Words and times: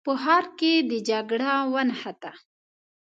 په 0.05 0.11
ښار 0.23 0.45
کې 0.59 0.73
د 0.89 0.91
جګړه 1.09 1.53
ونښته. 1.73 2.31